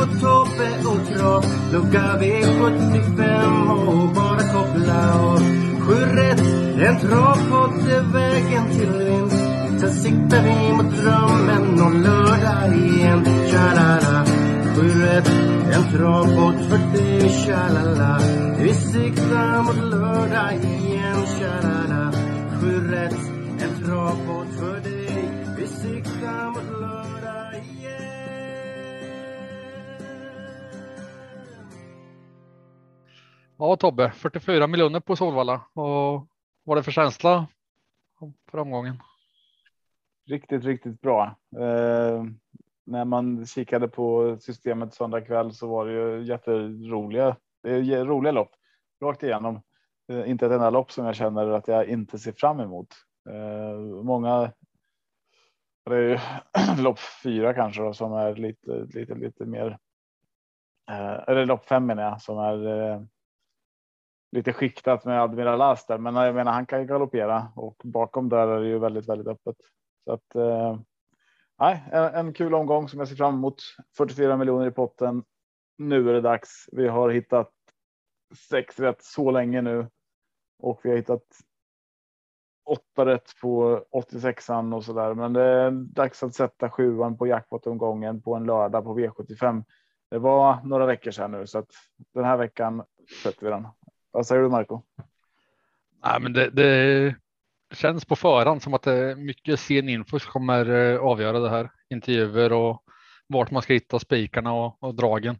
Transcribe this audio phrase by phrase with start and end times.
[0.00, 5.38] Marco, Tobbe och Trav Lucka V75 och bara koppla av
[5.80, 6.40] Sju rätt,
[6.80, 9.44] en travpodd är vägen till vinst.
[9.80, 13.24] Sen siktar vi mot drömmen om lördag igen.
[13.24, 14.24] Tja-la-la.
[14.76, 15.30] Sju rätt,
[15.72, 18.20] en travpodd för dig Tja-la-la.
[18.58, 22.12] Vi siktar mot lördag igen Tja-la-la.
[22.60, 23.29] Sju rätt,
[33.62, 35.54] Ja Tobbe, 44 miljoner på Solvalla.
[35.74, 36.26] Och
[36.64, 37.46] vad är det för känsla
[38.50, 39.02] för omgången?
[40.26, 41.36] Riktigt, riktigt bra.
[41.56, 42.24] Eh,
[42.86, 48.50] när man kikade på systemet söndag kväll så var det ju jätteroliga, eh, roliga lopp
[49.02, 49.62] rakt igenom.
[50.12, 52.88] Eh, inte ett enda lopp som jag känner att jag inte ser fram emot.
[53.30, 54.52] Eh, många.
[55.84, 56.18] Det är ju
[56.82, 59.78] lopp fyra kanske då, som är lite, lite, lite mer.
[60.90, 63.00] Eh, eller lopp fem menar jag som är eh,
[64.32, 68.28] lite skiktat med Admiral As där, men jag menar han kan ju galoppera och bakom
[68.28, 69.56] där är det ju väldigt, väldigt öppet.
[70.04, 70.78] Så att eh,
[71.92, 73.62] en, en kul omgång som jag ser fram emot.
[73.96, 75.24] 44 miljoner i potten.
[75.78, 76.68] Nu är det dags.
[76.72, 77.50] Vi har hittat
[78.50, 79.88] sex rätt så länge nu
[80.58, 81.24] och vi har hittat
[82.64, 85.14] åtta rätt på 86an och så där.
[85.14, 89.64] Men det är dags att sätta sjuan på jackpot-omgången på en lördag på V75.
[90.10, 91.70] Det var några veckor sedan nu så att
[92.14, 92.84] den här veckan
[93.22, 93.66] sätter vi den.
[94.10, 94.82] Vad säger du Marco?
[96.04, 97.16] Nej, men det, det
[97.74, 101.50] känns på förhand som att det är mycket sen info som kommer eh, avgöra det
[101.50, 101.70] här.
[101.90, 102.82] Intervjuer och
[103.26, 105.38] vart man ska hitta spikarna och, och dragen.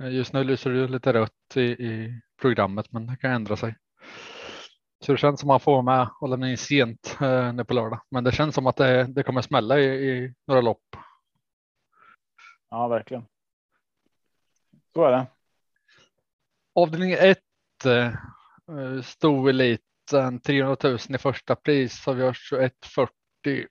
[0.00, 3.76] Eh, Just nu lyser det lite rött i, i programmet, men det kan ändra sig.
[5.04, 7.74] Så det känns som att man får med och lämna in sent eh, nu på
[7.74, 8.00] lördag.
[8.10, 10.96] Men det känns som att det, det kommer smälla i, i några lopp.
[12.70, 13.26] Ja, verkligen.
[14.94, 15.26] Så är det.
[16.74, 17.38] Avdelning 1
[17.86, 23.68] eh, stor eliten 300 000 i första pris så vi har 2140.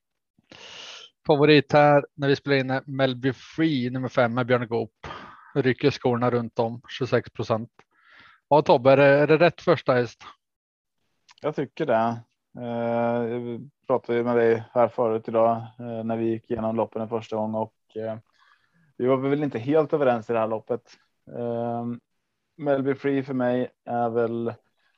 [1.28, 5.08] Favorit här när vi spelar in är Melby Free nummer fem med Björn Goop.
[5.56, 7.70] Rycker skorna runt om 26 procent.
[8.48, 10.24] Ja Tobbe, är det, är det rätt första häst?
[11.42, 12.22] Jag tycker det.
[12.60, 17.10] Eh, jag pratade med dig här förut idag eh, när vi gick igenom loppen en
[17.10, 18.18] första gång och eh,
[18.98, 20.82] vi var väl inte helt överens i det här loppet.
[21.38, 21.86] Eh,
[22.56, 24.54] Melby Free för mig är väl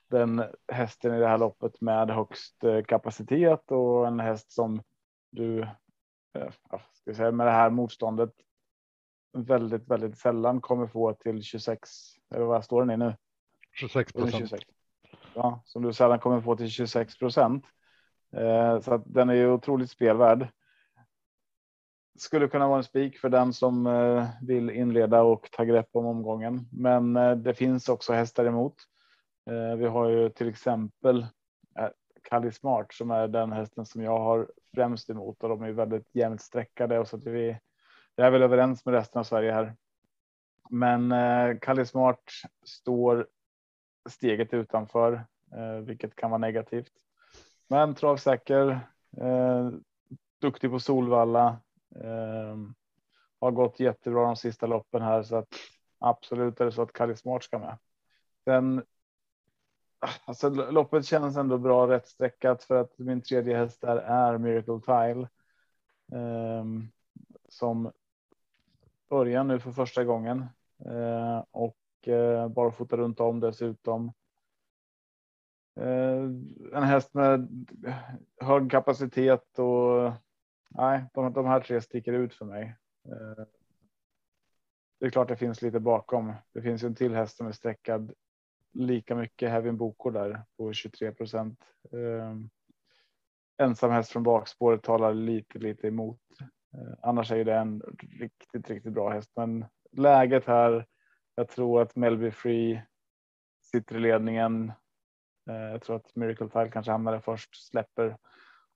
[0.09, 4.81] den hästen i det här loppet med högst eh, kapacitet och en häst som
[5.31, 5.61] du
[6.33, 6.51] eh,
[6.93, 8.33] ska säga, med det här motståndet
[9.35, 11.89] väldigt, väldigt sällan kommer få till 26.
[12.33, 13.15] Eller vad står den i nu?
[13.71, 14.53] 26 procent.
[15.33, 17.65] Ja, som du sällan kommer få till 26 procent.
[18.35, 20.47] Eh, så att den är ju otroligt spelvärd.
[22.17, 26.05] Skulle kunna vara en spik för den som eh, vill inleda och ta grepp om
[26.05, 28.75] omgången, men eh, det finns också hästar emot.
[29.49, 31.21] Eh, vi har ju till exempel
[31.79, 31.89] eh,
[32.29, 36.15] Kali Smart som är den hästen som jag har främst emot och de är väldigt
[36.15, 37.57] jämnt streckade och så att vi.
[38.15, 39.75] Jag är väl överens med resten av Sverige här.
[40.69, 42.23] Men eh, Smart
[42.65, 43.27] står
[44.09, 46.91] steget utanför, eh, vilket kan vara negativt.
[47.67, 48.79] Men travsäker,
[49.17, 49.69] eh,
[50.41, 51.57] duktig på Solvalla.
[52.03, 52.57] Eh,
[53.39, 55.47] har gått jättebra de sista loppen här så att
[55.99, 57.77] absolut är det så att Kalle Smart ska med.
[58.43, 58.83] Sen.
[60.25, 64.79] Alltså loppet känns ändå bra rätt sträckat för att min tredje häst där är Miracle
[64.79, 65.29] Tile.
[66.11, 66.65] Eh,
[67.49, 67.91] som
[69.09, 70.45] börjar nu för första gången
[70.85, 74.13] eh, och eh, bara runt om dessutom.
[75.79, 76.23] Eh,
[76.73, 77.65] en häst med
[78.41, 80.11] hög kapacitet och
[80.77, 82.75] nej, de, de här tre sticker ut för mig.
[83.05, 83.45] Eh,
[84.99, 86.33] det är klart det finns lite bakom.
[86.53, 88.13] Det finns ju en till häst som är sträckad
[88.75, 91.59] lika mycket Hevin Boko där på 23 procent.
[91.91, 92.49] Ehm,
[93.57, 96.21] ensam häst från bakspåret talar lite, lite emot.
[96.73, 97.81] Eh, annars är det en
[98.19, 100.85] riktigt, riktigt bra häst, men läget här.
[101.35, 102.81] Jag tror att Melby Free
[103.61, 104.71] sitter i ledningen.
[105.49, 108.17] Eh, jag tror att Miracle Tile kanske hamnar där först, släpper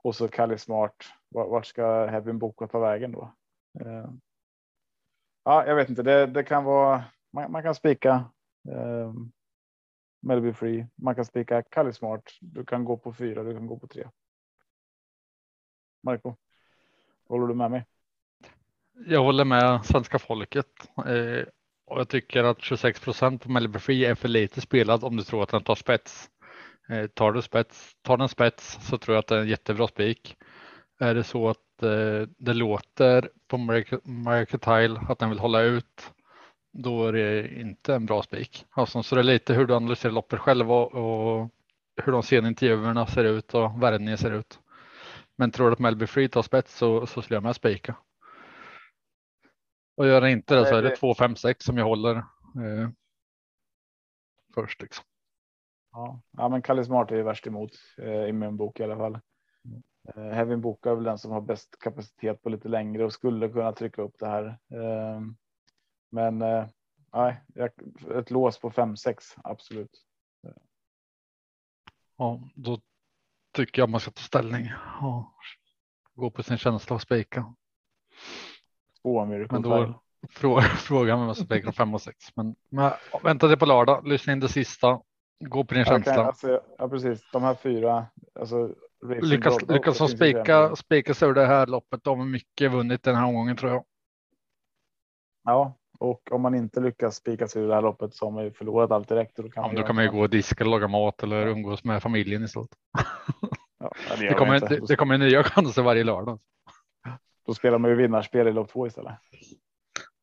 [0.03, 0.95] och så Kalle Smart.
[1.29, 3.33] Vart ska Heavy boka ta vägen då?
[3.79, 4.09] Eh,
[5.43, 6.03] ja, jag vet inte.
[6.03, 7.03] Det, det kan vara.
[7.33, 8.25] Man, man kan spika.
[8.69, 9.13] Eh,
[10.21, 10.87] Melby Free.
[10.95, 12.23] Man kan spika Kalle Smart.
[12.41, 13.43] Du kan gå på fyra.
[13.43, 14.07] Du kan gå på tre.
[16.03, 16.35] Marco.
[17.27, 17.85] Håller du med mig?
[19.07, 20.67] Jag håller med svenska folket
[20.97, 21.47] eh,
[21.85, 25.23] och jag tycker att 26 procent på Melby Free är för lite spelad om du
[25.23, 26.29] tror att den tar spets.
[26.89, 29.87] Eh, tar du spets, tar den spets så tror jag att det är en jättebra
[29.87, 30.37] spik.
[30.99, 33.57] Är det så att eh, det låter på
[34.03, 36.13] Mercantile att den vill hålla ut,
[36.71, 38.65] då är det inte en bra spik.
[38.69, 41.49] Alltså, så det är lite hur du analyserar loppet själv och, och
[42.03, 44.59] hur de sen intervjuerna ser ut och värvningen ser ut.
[45.35, 47.95] Men tror du att Melby Free tar spets så, så skulle jag med spika.
[49.97, 52.89] Och gör det inte det så är det 2, 5, 6 som jag håller eh,
[54.55, 54.81] först.
[54.81, 55.05] Liksom.
[55.91, 59.19] Ja, ja men Kalle Smart är värst emot eh, i min bok i alla fall.
[60.15, 63.49] Eh, Hevin Boka är väl den som har bäst kapacitet på lite längre och skulle
[63.49, 64.45] kunna trycka upp det här.
[64.47, 65.21] Eh,
[66.11, 66.37] men
[67.13, 67.41] nej,
[68.15, 70.05] ett lås på 5-6 absolut.
[72.17, 72.79] Ja, då
[73.53, 74.71] tycker jag man ska ta ställning
[75.01, 75.25] och
[76.13, 77.55] gå på sin känsla och spika.
[79.01, 82.35] Två Men då fråga, fråga om jag ska spika 5 och 6.
[82.35, 82.91] Men, men
[83.23, 85.01] vänta till på lördag, lyssna in det sista.
[85.39, 86.11] Gå på din känsla.
[86.11, 87.31] Okay, alltså, ja, precis.
[87.31, 88.05] De här fyra.
[88.39, 88.75] Alltså,
[89.21, 92.03] lyckas lyckas de spika, spika sig ur det här loppet.
[92.03, 93.83] De har mycket vunnit den här omgången tror jag.
[95.43, 98.43] Ja, och om man inte lyckas spika sig ur det här loppet så har man
[98.43, 99.35] ju förlorat allt direkt.
[99.35, 101.83] då kan, ja, man, då kan man ju gå och diska laga mat eller umgås
[101.83, 102.69] med familjen istället.
[103.79, 106.39] Ja, det, det, kommer, det, det kommer nya chanser varje lördag.
[107.45, 109.13] Då spelar man ju vinnarspel i lopp två istället.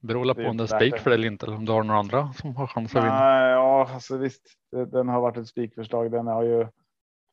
[0.00, 2.00] Beror på om det är spik för det eller inte, eller om du har några
[2.00, 3.48] andra som har chans att vinna.
[3.48, 6.10] Ja, alltså visst, den har varit ett spikförslag.
[6.10, 6.66] Den har ju.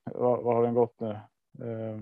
[0.04, 1.20] Vad, vad har den gått nu?
[1.62, 2.02] Uh,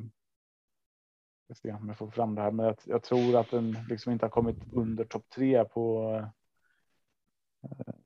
[1.47, 4.25] jag ska jag får fram det här, men jag, jag, tror att den liksom inte
[4.25, 6.11] har kommit under topp tre på.
[6.11, 6.27] Uh,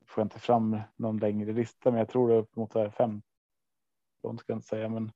[0.08, 3.22] får jag inte fram någon längre lista, men jag tror det är upp mot 15.
[4.22, 5.12] Ska jag inte säga, men.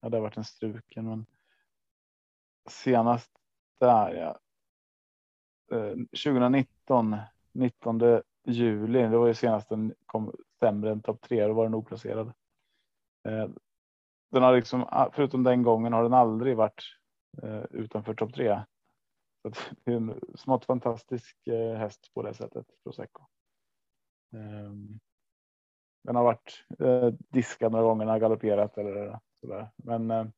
[0.00, 1.26] Ja, det har varit en struken, men.
[2.70, 3.30] Senast
[3.80, 4.38] där ja.
[5.72, 7.16] Eh, 2019,
[7.52, 11.74] 19 juli, det var ju senast den kom sämre än topp tre, då var den
[11.74, 12.32] oplacerad.
[13.28, 13.48] Eh,
[14.30, 16.82] den har liksom, ah, förutom den gången har den aldrig varit
[17.42, 18.62] eh, utanför topp tre.
[19.42, 19.50] Så
[19.84, 21.36] det är en smått fantastisk
[21.76, 23.26] häst på det sättet, Prosecco.
[24.34, 25.00] Ehm,
[26.04, 26.64] den har varit
[27.28, 29.70] diskad några gånger, när galopperat eller sådär.
[29.76, 30.32] Men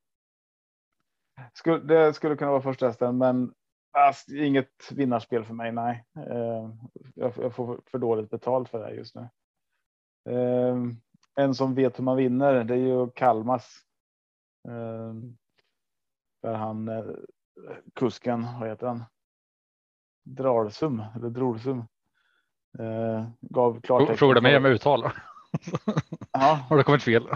[1.53, 3.55] skulle, det skulle kunna vara första hästen, men
[3.99, 5.73] Alltså, inget vinnarspel för mig.
[5.73, 6.71] Nej, eh,
[7.15, 9.29] jag, får för dåligt betalt för det här just nu.
[10.31, 10.77] Eh,
[11.35, 13.81] en som vet hur man vinner, det är ju Kalmas.
[14.69, 15.15] Eh,
[16.43, 16.91] där han
[17.95, 19.05] kusken, vad heter han?
[20.25, 21.85] Dralsum eller Drolsum.
[23.41, 24.19] gav klart.
[24.19, 25.03] Frågade mig om uttal.
[26.33, 26.67] Ja.
[26.69, 27.29] Har det kommit fel?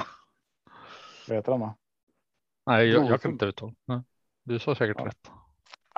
[1.28, 1.74] Vad heter han då?
[2.66, 3.74] Nej, jag, jag kan inte uttala.
[4.44, 5.06] Du sa säkert ja.
[5.06, 5.30] rätt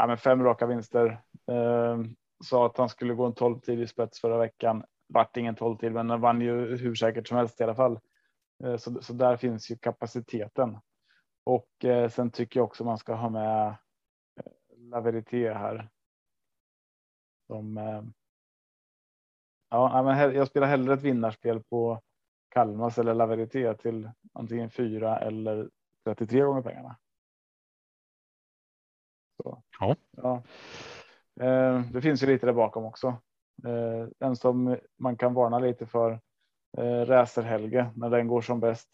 [0.00, 1.22] ja, men fem raka vinster.
[1.46, 1.98] Eh,
[2.44, 4.84] sa att han skulle gå en 12 tid i spets förra veckan.
[5.08, 8.00] Vart ingen 12 tid, men han vann ju hur säkert som helst i alla fall.
[8.64, 10.78] Eh, så, så där finns ju kapaciteten.
[11.44, 13.74] Och eh, sen tycker jag också man ska ha med eh,
[14.76, 15.88] Laverité La Verité här.
[17.46, 17.78] Som.
[17.78, 18.02] Eh,
[19.70, 22.00] ja, men jag spelar hellre ett vinnarspel på
[22.48, 25.70] Kalmas eller La Verité till antingen fyra eller
[26.04, 26.96] 33 gånger pengarna.
[29.42, 29.96] Så, ja.
[30.10, 30.42] ja.
[31.40, 33.08] Eh, det finns ju lite där bakom också.
[33.66, 36.20] Eh, en som man kan varna lite för.
[36.78, 38.88] Eh, Räser Helge när den går som bäst.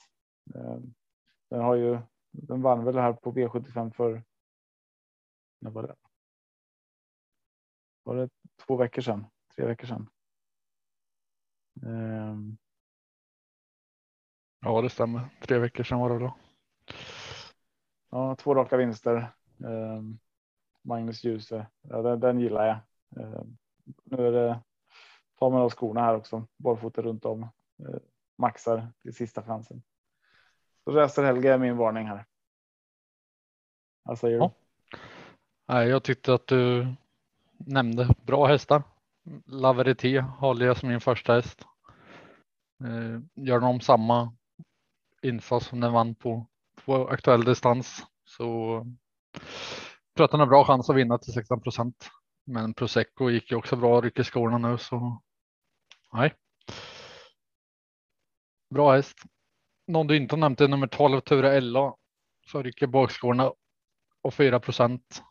[1.50, 1.98] Den har ju.
[2.30, 4.24] Den vann väl här på V75 för.
[5.60, 5.94] När var det?
[8.02, 8.28] Var det
[8.66, 9.26] två veckor sedan?
[9.56, 10.08] Tre veckor sedan?
[14.60, 15.28] Ja, det stämmer.
[15.40, 16.36] Tre veckor sedan var det då.
[18.10, 19.32] Ja, två raka vinster.
[20.86, 21.66] Magnus Djuse.
[21.82, 22.76] Ja, den, den, gillar jag.
[23.24, 23.42] Eh,
[24.04, 24.60] nu är det
[25.38, 26.46] tar man av skorna här också.
[26.56, 27.42] Barfota runt om.
[27.42, 27.96] Eh,
[28.38, 29.82] maxar till sista chansen.
[30.84, 32.24] Så Racer Helge är min varning här.
[34.02, 34.52] Vad säger Ja.
[34.90, 34.98] du?
[35.68, 36.86] Nej, jag tyckte att du
[37.58, 38.82] nämnde bra hästar.
[39.46, 41.66] Laverité håller jag som min första häst.
[42.84, 44.32] Eh, Gör de samma
[45.22, 46.46] insats som den vann på,
[46.84, 48.82] på aktuell distans så
[50.16, 52.11] tror att den har bra chans att vinna till 16 procent.
[52.46, 55.23] Men Prosecco gick ju också bra, rycker skorna nu så
[56.12, 56.35] nej.
[58.75, 59.18] Bra häst.
[59.87, 61.94] Någon du inte har nämnt är nummer 12 Ture Ella.
[62.46, 63.52] Så rycker bakskorna
[64.23, 65.23] och 4 procent.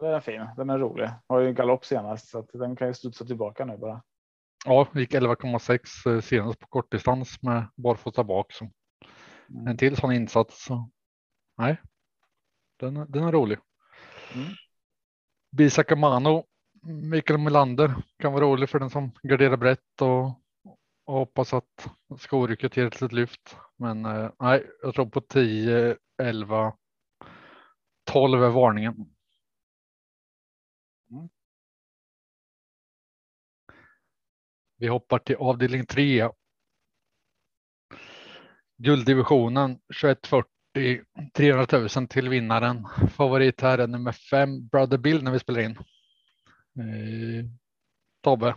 [0.00, 0.48] Den är fin.
[0.56, 1.10] Den är rolig.
[1.26, 4.02] Har ju galopp senast så att den kan ju studsa tillbaka nu bara.
[4.66, 8.52] Ja, gick 11,6 eh, senast på kortdistans med barfota bak.
[8.52, 8.70] Så
[9.50, 9.66] Mm.
[9.66, 10.64] en till sån insats.
[10.64, 10.90] Så.
[11.58, 11.80] Nej,
[12.80, 13.58] den, den är rolig.
[14.34, 14.54] Mm.
[15.50, 16.44] Bisak Amano,
[16.82, 20.24] Mikael Melander kan vara rolig för den som garderar brett och,
[21.04, 23.56] och hoppas att skorycket ger ett litet lyft.
[23.76, 26.76] Men eh, nej, jag tror på 10, 11,
[28.04, 28.94] 12 är varningen.
[31.10, 31.28] Mm.
[34.76, 36.28] Vi hoppar till avdelning 3.
[38.76, 40.57] Gulddivisionen 2140
[41.34, 42.86] 300 000 till vinnaren.
[43.10, 45.70] Favorit här är nummer fem Brother Bill när vi spelar in.
[46.78, 47.44] Eh,
[48.20, 48.54] Tobbe,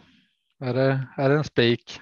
[0.60, 2.00] är det, är det en spik?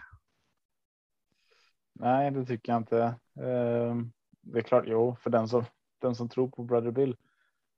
[1.93, 3.03] Nej, det tycker jag inte.
[3.39, 3.95] Eh,
[4.41, 5.65] det är klart, jo, för den som
[6.01, 7.15] den som tror på Brother Bill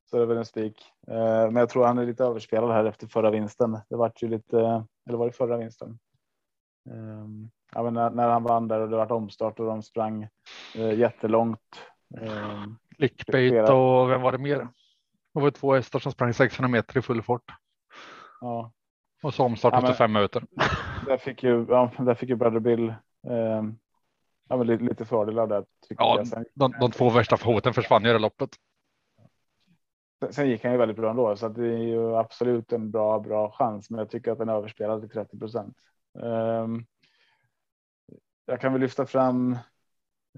[0.09, 0.91] så är det väl en spik.
[1.07, 3.79] Eh, men jag tror han är lite överspelad här efter förra vinsten.
[3.89, 5.99] Det vart ju lite, eller var det förra vinsten?
[6.89, 10.27] Ehm, ja, men när, när han vann där och det vart omstart och de sprang
[10.75, 11.59] eh, jättelångt.
[12.17, 14.57] Ehm, Clickbait och vem var det mer?
[15.33, 17.51] Det var två hästar som sprang 600 meter i full fart
[18.41, 18.71] ja,
[19.23, 20.43] och så omstart Ja, efter fem minuter.
[21.05, 22.93] där fick ju, ja, där fick ju Brother Bill
[23.29, 23.77] ehm,
[24.49, 25.65] ja, men lite, lite fördelar där.
[25.89, 26.25] Ja.
[26.25, 28.49] Sen, De, de två värsta hoten försvann ju i det loppet.
[30.29, 33.51] sen gick han ju väldigt bra ändå, så det är ju absolut en bra, bra
[33.51, 33.89] chans.
[33.89, 35.77] Men jag tycker att den är överspelad till 30 procent.
[36.23, 36.85] Ehm,
[38.45, 39.57] jag kan väl lyfta fram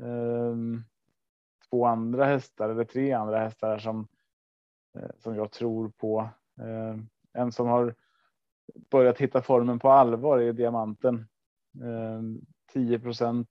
[0.02, 0.84] ehm,
[1.74, 4.08] två andra hästar eller tre andra hästar som
[4.96, 6.30] eh, som jag tror på.
[6.60, 6.98] Eh,
[7.34, 7.96] en som har
[8.92, 11.28] börjat hitta formen på allvar är diamanten.
[11.82, 12.22] Eh,
[12.74, 13.50] 10 procent.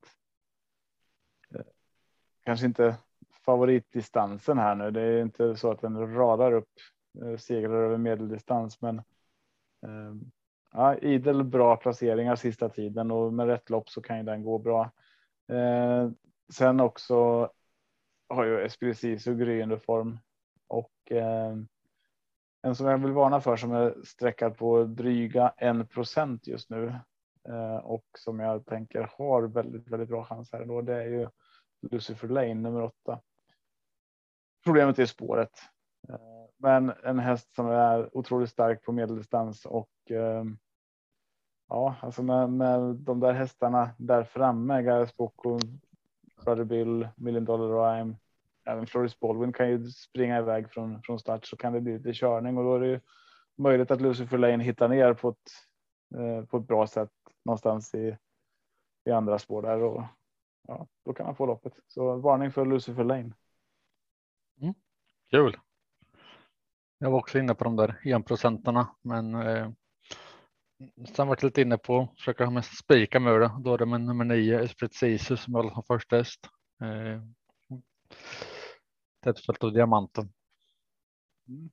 [2.45, 2.97] Kanske inte
[3.45, 4.91] favoritdistansen här nu.
[4.91, 6.71] Det är inte så att den radar upp
[7.39, 9.03] segrar över medeldistans, men
[10.73, 14.59] ja, idel bra placeringar sista tiden och med rätt lopp så kan ju den gå
[14.59, 14.91] bra.
[15.49, 16.11] Eh,
[16.53, 17.51] sen också
[18.35, 20.19] har ju Esprit Sisu gryende form
[20.69, 21.57] och eh,
[22.63, 26.95] en som jag vill varna för som är sträckad på dryga 1% just nu
[27.49, 30.83] eh, och som jag tänker har väldigt, väldigt bra chans här då.
[30.83, 31.29] Det är ju
[31.91, 33.21] Lucifer Lane nummer åtta.
[34.65, 35.51] Problemet är spåret,
[36.09, 40.45] Eh, men en häst som är otroligt stark på medeldistans och eh,
[41.69, 45.59] ja, alltså med, med de där hästarna där framme, Gares Boko,
[46.45, 48.17] Brother Bill, Million Dollar Rhyme,
[48.65, 52.13] även Floris Baldwin kan ju springa iväg från, från start så kan det bli lite
[52.13, 53.01] körning och då är det ju
[53.57, 55.51] möjligt att Lucifer Lane hittar ner på ett,
[56.15, 57.13] eh, på ett bra sätt
[57.45, 58.17] någonstans i,
[59.05, 60.03] i andra spår där och
[60.69, 61.73] ja, då kan han få loppet.
[61.87, 63.33] Så varning för Lucifer Lane.
[65.31, 65.57] Kul.
[66.99, 69.71] Jag var också inne på de där enprocentarna, men eh,
[71.15, 73.51] sen var jag lite inne på försöka ha mest spika med det.
[73.61, 76.49] Då är det med nummer nio Esprit Sisu som jag som första häst.
[76.81, 77.23] Eh,
[79.21, 80.33] Tättfält och diamanten.
[81.49, 81.71] Mm.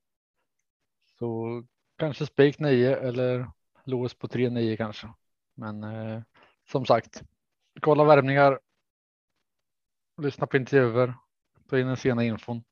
[1.19, 1.63] Så
[1.97, 3.51] kanske spik 9 eller
[3.83, 5.13] lås på 3-9 kanske.
[5.55, 6.21] Men eh,
[6.71, 7.23] som sagt,
[7.81, 8.59] kolla värmningar.
[10.21, 11.13] Lyssna på intervjuer.
[11.69, 12.63] Ta in den sena infon.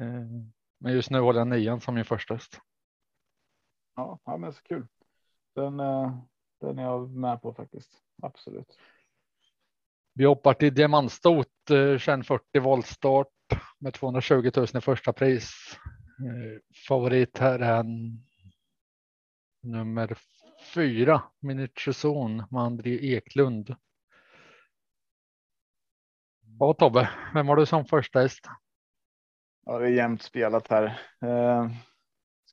[0.00, 0.06] Eh,
[0.78, 2.60] men just nu håller jag nian som min första häst.
[3.96, 4.86] Ja, ja men så kul.
[5.54, 6.18] Den, eh,
[6.60, 7.90] den är jag med på faktiskt.
[8.22, 8.78] Absolut.
[10.14, 13.28] Vi hoppar till diamantstot eh, 2140 voltstart
[13.78, 15.52] med 220 000 i första pris.
[16.18, 18.24] Eh, favorit här är en
[19.62, 20.18] nummer
[20.74, 23.74] fyra, Miniaturzone med André Eklund.
[26.58, 28.46] Ja Tobbe, vem har du som första häst?
[29.66, 31.00] Ja, det är jämnt spelat här.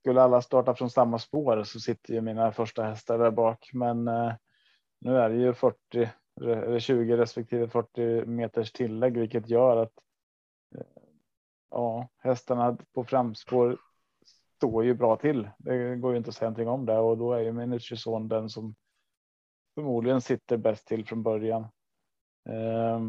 [0.02, 4.08] Skulle alla starta från samma spår så sitter ju mina första hästar där bak, men
[4.08, 4.34] eh,
[5.00, 6.10] nu är det ju 40
[6.42, 9.94] eller 20 respektive 40 meters tillägg, vilket gör att
[10.76, 11.04] eh,
[11.72, 13.78] ja, hästarna på framspår
[14.56, 15.50] står ju bra till.
[15.58, 18.50] Det går ju inte att säga någonting om det och då är ju Miniaturzone den
[18.50, 18.76] som
[19.76, 21.62] förmodligen sitter bäst till från början.
[22.50, 23.02] Eh,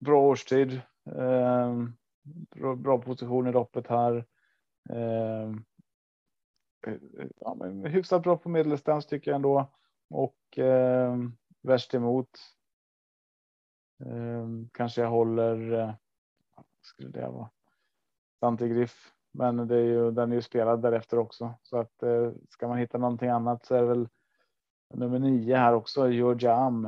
[0.00, 0.80] bra årstid.
[1.06, 1.74] Eh,
[2.56, 4.26] bra, bra position i loppet här.
[4.90, 5.52] Eh,
[7.40, 9.70] ja, men hyfsat bra på medeldistans tycker jag ändå.
[10.10, 11.16] Och eh,
[11.62, 12.30] värst emot.
[14.04, 15.72] Eh, kanske jag håller.
[15.72, 15.94] Eh,
[16.80, 17.50] skulle det vara?
[18.40, 19.12] Santigriff.
[19.32, 21.54] Men det är ju, den är ju spelad därefter också.
[21.62, 24.08] Så att eh, ska man hitta någonting annat så är det väl
[24.94, 26.10] nummer nio här också.
[26.10, 26.84] Georgia Am.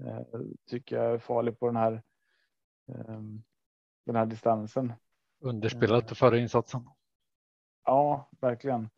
[0.00, 2.02] Eh, tycker jag är farlig på den här.
[2.88, 3.20] Eh,
[4.06, 4.92] den här distansen.
[5.40, 6.88] Underspelat för förra insatsen.
[7.84, 8.88] Ja, verkligen.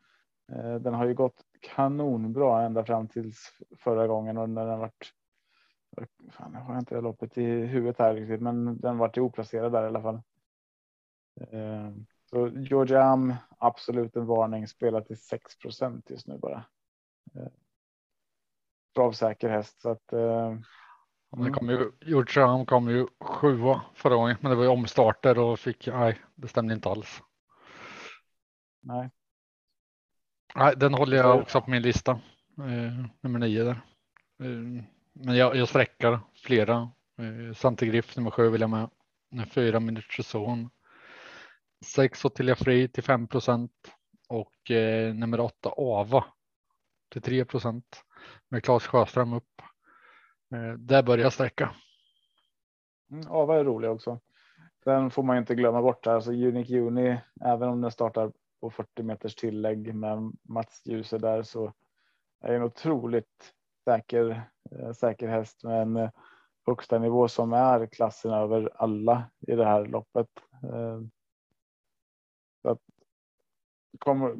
[0.52, 5.12] Eh, den har ju gått kanonbra ända fram tills förra gången och när den varit.
[6.30, 9.86] Fan, jag har inte loppet i huvudet här riktigt, men den vart oplacerad där i
[9.86, 10.22] alla fall.
[11.40, 11.90] Eh,
[12.30, 16.64] så Georgia Am, absolut en varning, spelar till 6% just nu bara.
[17.34, 17.48] Eh,
[18.94, 20.12] Travsäker häst så att.
[21.30, 25.38] Det kom ju, Georgia Am kom ju sjua förra gången, men det var ju omstarter
[25.38, 27.22] och fick, nej, det stämde inte alls.
[28.86, 29.10] Nej,
[30.54, 32.10] Nej, den håller jag också på min lista.
[32.58, 33.80] Eh, nummer nio där.
[34.42, 36.90] Eh, men jag, jag sträckar flera.
[37.18, 38.90] Eh, Santigriff nummer sju vill jag med.
[39.50, 40.70] Fyra minuters zon.
[41.84, 43.72] Sex Ottilia Free till 5 procent
[44.28, 46.24] och eh, nummer åtta Ava
[47.12, 48.04] till 3 procent
[48.48, 49.62] med Claes Sjöström upp.
[50.54, 51.74] Eh, där börjar jag sträcka.
[53.10, 54.20] Mm, Ava är rolig också.
[54.84, 56.06] Den får man inte glömma bort.
[56.06, 61.42] Alltså Unique Juni, även om den startar på 40 meters tillägg med Mats Djuse där
[61.42, 61.72] så
[62.40, 66.10] är en otroligt säker, eh, säker häst med en eh,
[66.66, 70.28] högsta nivå som är klassen över alla i det här loppet.
[70.62, 71.00] Eh,
[72.62, 72.80] så att
[73.98, 74.36] kommer,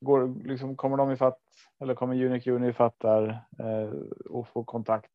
[0.00, 1.42] går, liksom, kommer de i fatt
[1.80, 3.92] eller kommer Unique Uni fattar där
[4.26, 5.10] och får kontakt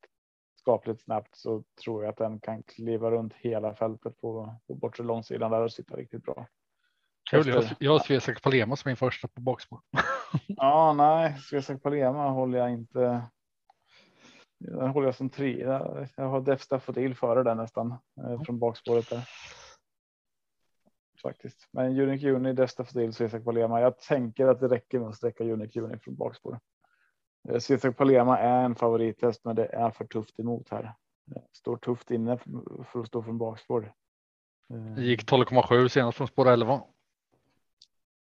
[0.62, 5.04] skapligt snabbt så tror jag att den kan kliva runt hela fältet på, på bortre
[5.04, 6.46] långsidan där och sitta riktigt bra.
[7.32, 9.80] Kul, jag, jag har Svesak Palema som min första på bakspår.
[10.46, 13.22] ja, nej, Svesak Palema håller jag inte.
[14.58, 15.60] Den håller jag som tre.
[16.16, 19.28] Jag har Def Staffodil före den nästan eh, från bakspåret där.
[21.22, 23.80] Faktiskt, men Unique Uni, Def Staffodil, Svesak Palema.
[23.80, 26.60] Jag tänker att det räcker med att sträcka Unique Uni från bakspår.
[27.48, 30.94] Eh, Svesak Palema är en favorithäst, men det är för tufft emot här.
[31.52, 32.38] Står tufft inne
[32.92, 33.92] för att stå från bakspår.
[34.96, 36.82] Det gick 12,7 senast från spår 11.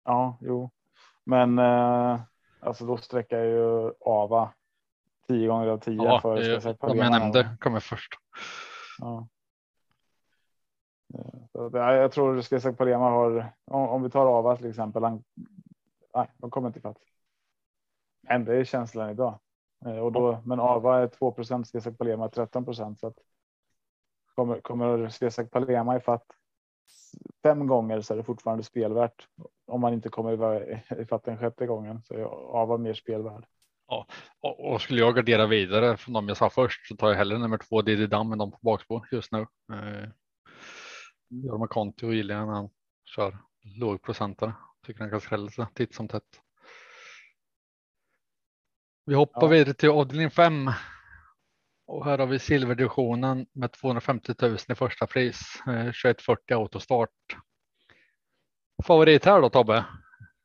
[0.04, 0.72] Ja, jo,
[1.24, 2.22] men eh,
[2.60, 4.54] alltså då sträcker jag ju Ava
[5.28, 6.04] tio gånger av tio.
[6.04, 8.14] Ja, för det, jag de jag nämnde kommer först.
[9.00, 9.28] Ja.
[11.14, 15.24] Eh, så, jag tror Svesak Palema har, om, om vi tar Ava till exempel, han,
[16.16, 16.98] nej, de kommer inte fatt.
[18.22, 19.40] Men det är känslan idag.
[19.86, 23.00] Eh, och då, men Ava är 2 procent, Svesak Palema 13 procent.
[23.00, 23.18] Så att
[24.36, 26.26] kommer, kommer Svesak Palema i fatt
[27.44, 29.28] fem gånger så är det fortfarande spelvärt.
[29.68, 32.24] Om man inte kommer ifatt den sjätte gången så är
[32.62, 33.46] Ava mer spelvärd.
[33.88, 34.08] Ja,
[34.42, 37.58] och skulle jag gardera vidare från de jag sa först så tar jag hellre nummer
[37.58, 39.40] två Diddy Dam än de på bakspår just nu.
[39.74, 40.10] Eh,
[41.30, 42.70] Jorma Conti och gillar när han
[43.06, 43.38] kör
[43.80, 44.54] lågprocentare.
[44.86, 46.42] Tycker han kan skrälla sig titt som tätt.
[49.06, 49.48] Vi hoppar ja.
[49.48, 50.72] vidare till avdelning 5
[51.86, 55.42] och här har vi silverdivisionen med 250 000 i första pris.
[55.66, 57.10] 2140 eh, autostart.
[58.84, 59.86] Favorit här då Tobbe?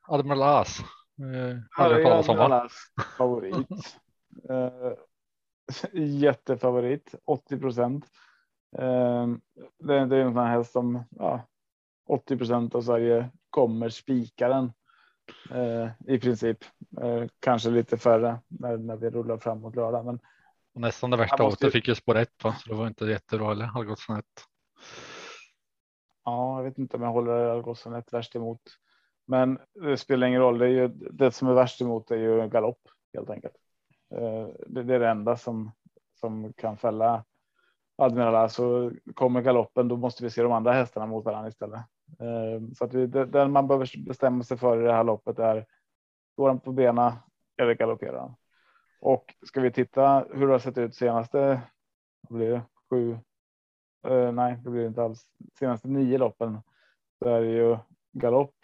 [0.08, 0.78] Admiral As.
[0.78, 2.72] Eh, Admiral As
[3.18, 3.56] favorit.
[4.50, 4.92] eh,
[6.02, 8.06] jättefavorit 80 procent.
[8.78, 9.26] Eh,
[9.78, 11.46] det, det, är en sån här häst som ja,
[12.08, 14.72] 80 procent av Sverige kommer spika den.
[15.50, 16.58] Eh, I princip
[17.40, 20.20] kanske lite färre när, när vi rullar framåt lördag, men
[20.78, 21.66] och nästan det värsta måste...
[21.66, 22.54] året fick ju spår ett, va?
[22.58, 24.24] så det var inte jättebra eller har gått snett.
[26.24, 28.60] Ja, jag vet inte om jag håller gått snett värst emot.
[29.26, 30.58] Men det spelar ingen roll.
[30.58, 32.80] Det, är ju, det som är värst emot är ju galopp
[33.14, 33.54] helt enkelt.
[34.14, 35.72] Eh, det, det är det enda som
[36.20, 37.24] som kan fälla
[37.96, 38.50] Admiral.
[38.50, 41.80] Så kommer galoppen, då måste vi se de andra hästarna mot varandra istället.
[42.20, 45.66] Eh, så att vi, det, man behöver bestämma sig för i det här loppet är
[46.36, 47.12] går han på benen
[47.56, 48.34] eller galopperar han?
[49.00, 51.60] Och ska vi titta hur det har sett ut senaste,
[52.28, 53.18] vad blir det, sju,
[54.08, 55.26] uh, nej det blir det inte alls,
[55.58, 56.60] senaste nio loppen
[57.18, 57.78] så är det ju
[58.12, 58.54] galopp,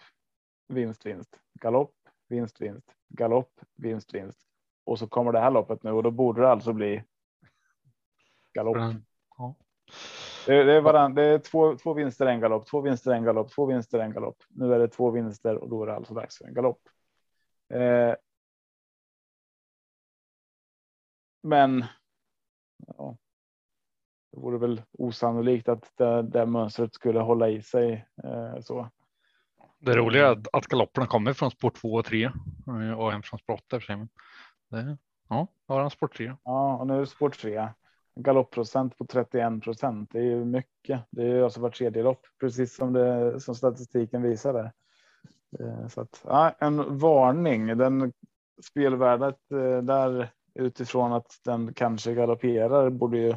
[0.68, 1.94] vinst, vinst, galopp,
[2.29, 4.38] vinst, vinst, galopp, vinst, vinst.
[4.85, 7.05] Och så kommer det här loppet nu och då borde det alltså bli
[8.53, 8.77] galopp.
[9.38, 9.55] Ja.
[10.47, 13.51] Det, det, är varann, det är två, två vinster, en galopp, två vinster, en galopp,
[13.51, 14.37] två vinster, en galopp.
[14.49, 16.81] Nu är det två vinster och då är det alltså dags för en galopp.
[17.75, 18.14] Eh,
[21.44, 21.85] Men.
[22.87, 23.16] Ja.
[24.33, 28.88] det vore väl osannolikt att det, det mönstret skulle hålla i sig eh, så.
[29.78, 33.22] Det roliga är att, att galopperna kommer från sport 2 och 3 eh, och en
[33.22, 34.09] från sport 8 för sig.
[34.70, 36.37] Det, ja, har han sport 3.
[36.44, 37.68] Ja, och nu är det sport 3.
[38.14, 40.11] Galoppprocent på 31 procent.
[40.12, 41.00] Det är ju mycket.
[41.11, 44.72] Det är ju alltså var tredje lopp, precis som det som statistiken visade.
[45.61, 47.66] Eh, så att ja, en varning.
[47.66, 48.12] Den
[48.62, 53.37] spelvärdet eh, där utifrån att den kanske galopperar borde ju.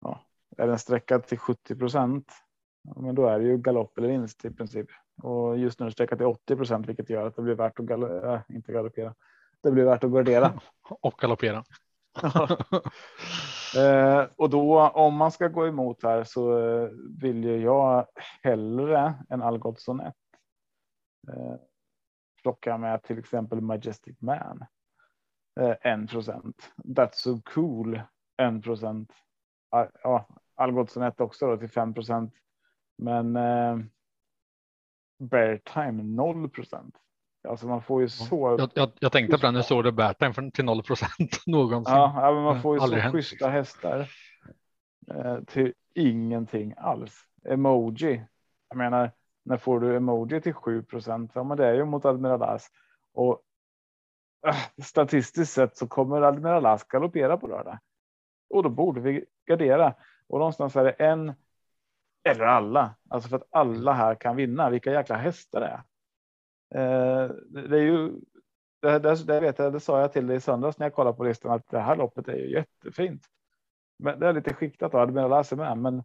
[0.00, 0.20] Ja,
[0.56, 2.32] är den sträckad till 70 procent,
[2.82, 4.86] ja, men då är det ju galopp eller vinst i princip.
[5.22, 7.80] Och just nu är den sträckad till 80 procent, vilket gör att det blir värt
[7.80, 9.14] att gal äh, inte galoppera.
[9.62, 10.60] Det blir värt att gardera
[11.00, 11.64] och galoppera.
[13.76, 16.58] eh, och då om man ska gå emot här så
[17.20, 18.06] vill ju jag
[18.42, 20.14] hellre än Algotsson 1.
[21.28, 21.54] Eh,
[22.42, 24.64] plocka med till exempel Majestic Man.
[25.60, 26.72] Eh, 1 procent.
[26.84, 28.00] That's so cool.
[28.42, 29.12] 1 procent.
[29.70, 32.34] Ah, ja, Algotsson 1 också då till 5 procent.
[32.98, 33.78] Men eh,
[35.18, 36.94] Bear Time 0 procent.
[37.48, 38.56] Alltså man får ju så.
[38.58, 41.94] Jag, jag, jag tänkte på den när såg det Bertime till 0 procent någonsin.
[41.94, 43.14] Ja, men man får ju Aldrig så hänt.
[43.14, 44.08] schyssta hästar.
[45.10, 47.26] Eh, till ingenting alls.
[47.44, 48.24] Emoji.
[48.68, 49.10] Jag menar,
[49.44, 51.30] när får du emoji till 7 procent?
[51.34, 52.66] Ja, men det är ju mot Admiral As
[53.14, 53.42] och
[54.82, 57.78] statistiskt sett så kommer Admiral As galoppera på lördag
[58.50, 59.94] och då borde vi gardera
[60.28, 61.34] och någonstans är det en
[62.22, 64.70] eller alla, alltså för att alla här kan vinna.
[64.70, 65.82] Vilka jäkla hästar det är.
[66.74, 68.12] Eh, det är ju
[68.82, 71.16] det, det, det, vet jag, det sa jag till dig i söndags när jag kollade
[71.16, 73.22] på listan att det här loppet är ju jättefint.
[73.98, 76.02] Men det är lite skiktat då, Admiral As med, men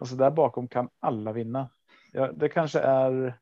[0.00, 1.68] alltså där bakom kan alla vinna.
[2.12, 3.38] Ja, det kanske är.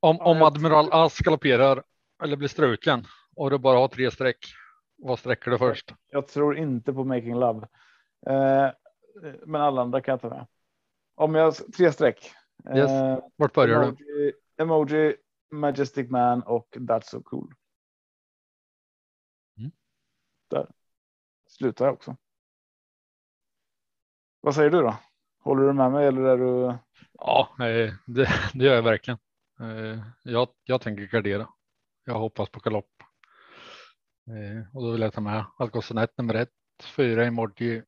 [0.00, 1.82] Om, om Admiral As galopperar
[2.22, 3.04] eller blir struken
[3.36, 4.38] och du bara har tre streck.
[4.98, 5.94] Vad sträcker du först?
[6.08, 7.68] Jag tror inte på Making Love.
[8.26, 8.70] Eh,
[9.46, 10.46] men alla andra kan jag ta med.
[11.14, 12.32] Om jag tre streck.
[12.74, 12.90] Yes.
[12.90, 14.32] Eh, Vart börjar emoji, du?
[14.62, 15.16] Emoji,
[15.50, 17.54] Majestic Man och That's so cool.
[19.58, 19.70] Mm.
[20.50, 20.70] Där
[21.48, 22.16] slutar jag också.
[24.40, 24.96] Vad säger du då?
[25.38, 26.78] Håller du med mig eller är du?
[27.12, 27.48] Ja,
[28.06, 29.18] det, det gör jag verkligen.
[29.60, 31.48] Eh, jag, jag tänker gardera.
[32.10, 33.02] Jag hoppas på galopp.
[34.26, 36.52] Eh, och då vill jag ta med Algotsson nummer ett,
[36.96, 37.82] fyra emoji,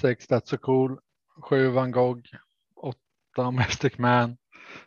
[0.00, 1.00] sex That's so cool,
[1.42, 2.22] sju Van Gogh,
[2.76, 4.36] åtta Mystic Man,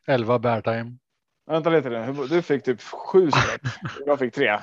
[0.07, 0.97] elva Beartime.
[1.45, 3.61] Vänta lite nu, du fick typ sju streck.
[4.05, 4.59] jag fick tre.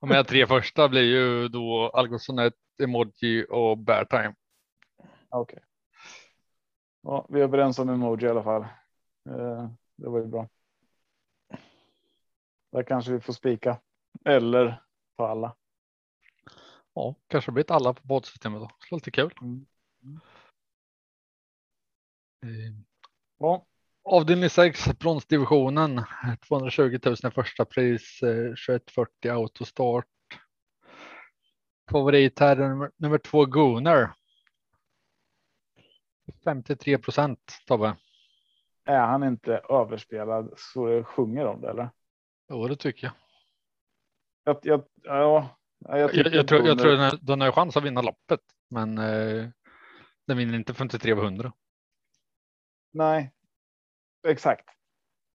[0.00, 2.50] De här tre första blir ju då Algotsson
[2.82, 4.34] emoji och Beartime.
[5.28, 5.56] Okej.
[5.56, 5.60] Okay.
[7.02, 8.62] Ja, vi är överens om emoji i alla fall.
[9.28, 10.48] Eh, det var ju bra.
[12.72, 13.80] Där kanske vi får spika
[14.24, 14.82] eller
[15.16, 15.56] på alla.
[16.94, 18.70] Ja, kanske blir ett alla på båtsystemet då.
[18.88, 19.34] Så lite kul.
[19.40, 19.66] Mm.
[22.42, 22.84] Mm.
[23.38, 23.66] Ja.
[24.04, 26.00] Avdelning 6, bronsdivisionen.
[26.48, 30.06] 220 000 första pris, 2140 eh, autostart.
[31.90, 34.14] Favorit här nummer, nummer två Gunnar.
[36.44, 37.96] 53 procent Tobbe.
[38.84, 41.90] Är han inte överspelad så det sjunger om det eller?
[42.52, 43.14] Jo, det tycker jag.
[44.44, 48.02] Jag, jag, ja, jag, jag, jag tror, jag tror den, den har chans att vinna
[48.02, 49.48] loppet, men eh,
[50.26, 51.52] den vinner inte 53 av 100.
[52.92, 53.32] Nej,
[54.28, 54.68] exakt.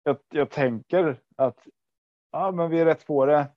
[0.03, 1.67] Jag, jag tänker att
[2.31, 3.51] ja, men vi är rätt på det.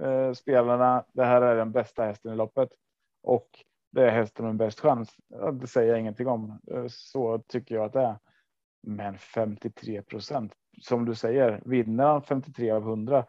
[0.00, 1.04] Eh, spelarna.
[1.12, 2.70] Det här är den bästa hästen i loppet
[3.22, 3.48] och
[3.92, 5.16] det är hästen med bäst chans.
[5.60, 6.60] Det säger jag ingenting om.
[6.70, 8.18] Eh, så tycker jag att det är.
[8.82, 13.24] Men 53 procent som du säger, vinner han 53 av 100.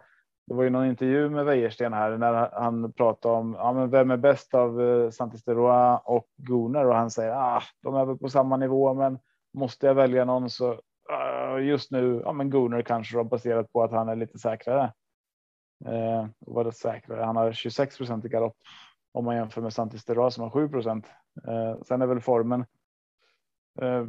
[0.48, 4.12] Det var ju någon intervju med Wäjersten här när han pratade om ja, men vem
[4.12, 8.30] är bäst av eh, Santisteroa och Gunnar och han säger ah, de är väl på
[8.30, 9.20] samma nivå, men
[9.54, 13.84] måste jag välja någon så uh, just nu, ja, men Gunnar kanske då baserat på
[13.84, 14.94] att han är lite säkrare.
[15.86, 17.24] Eh, vad det säkrare?
[17.24, 18.58] Han har 26 procent i galopp
[19.12, 21.06] om man jämför med Santisteroa som har 7 procent.
[21.48, 22.66] Eh, sen är väl formen.
[23.82, 24.06] Eh,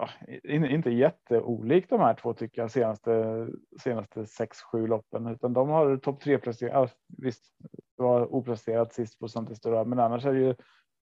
[0.00, 0.08] ja,
[0.44, 3.46] inte jätteolikt de här två tycker jag senaste
[3.80, 6.80] senaste 6-7 loppen, utan de har topp tre placeringar.
[6.80, 7.44] Ja, visst,
[7.96, 10.54] det var oplacerat sist på Santisteroa, men annars är det ju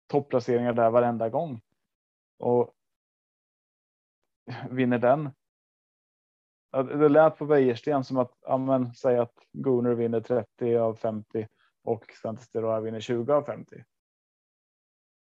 [0.06, 1.60] topplaceringar där varenda gång.
[2.38, 2.74] Och
[4.70, 5.30] vinner den.
[6.72, 11.48] Det lät på Wäjersten som att ja, men, säg att Gunnar vinner 30 av 50
[11.84, 13.84] och Santisteroa vinner 20 av 50.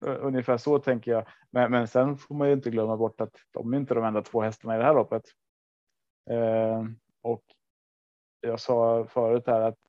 [0.05, 1.27] Eh, ungefär så tänker jag.
[1.49, 4.21] Men, men sen får man ju inte glömma bort att de är inte de enda
[4.21, 5.23] två hästarna i det här loppet.
[6.29, 6.83] Eh,
[7.21, 7.43] och
[8.41, 9.79] jag sa förut här att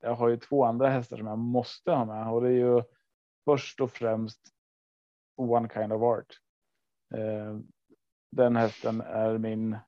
[0.00, 2.82] jag har ju två andra hästar som jag måste ha med och det är ju
[3.44, 4.40] först och främst
[5.36, 6.40] One kind of art.
[7.14, 7.58] Eh,
[8.30, 9.78] den hästen är min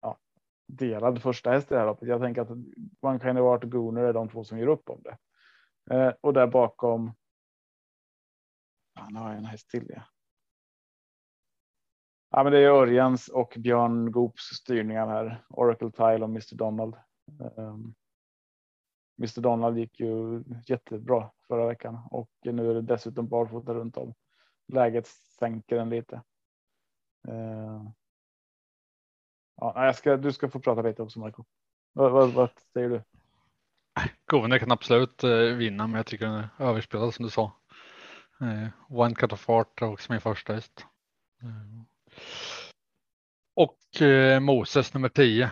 [0.00, 0.18] ja,
[0.66, 2.08] delad första häst i det här loppet.
[2.08, 2.50] Jag tänker att
[3.00, 5.18] One kind of art och Gooner är de två som ger upp om det.
[5.94, 7.12] Eh, och där bakom.
[8.94, 9.86] Ja, nu har jag en häst till.
[9.88, 10.02] Ja.
[12.30, 15.44] Ja, men det är Örjans och Björn Goops styrningar här.
[15.48, 16.94] Oracle Tile och Mr Donald.
[17.40, 17.94] Ehm, um,
[19.18, 24.14] Mr Donald gick ju jättebra förra veckan och nu är det dessutom barfota runt om.
[24.72, 25.06] Läget
[25.38, 26.22] sänker den lite.
[27.28, 27.90] Uh,
[29.56, 31.44] ja, jag ska, du ska få prata lite också Marco.
[31.92, 33.02] Vad, vad, vad säger du?
[34.26, 37.59] Govene kan absolut eh, vinna, men jag tycker den är överspelad som du sa.
[38.40, 40.86] Eh, one cut of fart är också min första häst.
[43.54, 45.50] Och eh, Moses nummer 10.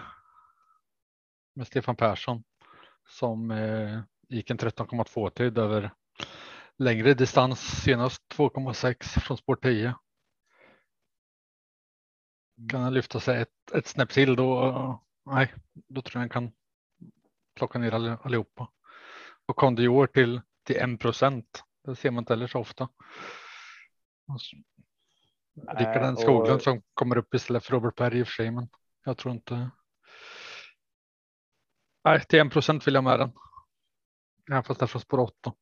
[1.54, 2.44] Med Stefan Persson
[3.08, 5.90] som eh, gick en 13,2 tid över
[6.76, 9.94] längre distans senast 2,6 från spår 10.
[12.70, 15.00] Kan han lyfta sig ett, ett snäpp till då?
[15.26, 16.52] Nej, då tror jag han kan
[17.56, 17.92] plocka ner
[18.26, 18.68] allihopa.
[19.46, 21.64] Och Kondior till till 1 procent.
[21.88, 22.88] Det ser man inte heller så ofta.
[25.54, 26.62] Rickard en Skoglund och...
[26.62, 28.68] som kommer upp istället för Robert Berg i och för sig, men
[29.04, 29.70] jag tror inte.
[32.04, 33.32] Nej, till 1 procent vill jag med den.
[34.50, 35.52] Även fast det är från spår 8.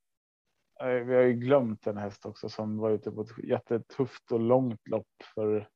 [0.79, 4.87] Vi har ju glömt en häst också som var ute på ett jättetufft och långt
[4.87, 5.69] lopp för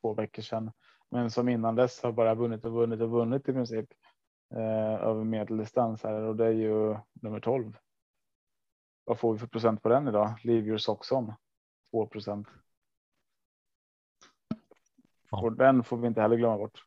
[0.00, 0.72] två veckor sedan.
[1.10, 3.88] Men som innan dess har bara vunnit och vunnit och vunnit i princip
[4.54, 7.76] eh, över medeldistans här och det är ju nummer 12.
[9.06, 10.34] Vad får vi för procent på den idag?
[10.42, 11.32] Leave your socks on.
[11.90, 12.48] 2 procent.
[15.30, 15.42] Ja.
[15.42, 16.84] Och den får vi inte heller glömma bort.